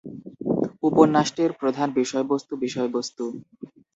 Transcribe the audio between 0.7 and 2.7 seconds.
উপন্যাসটির প্রধান বিষয়বস্তু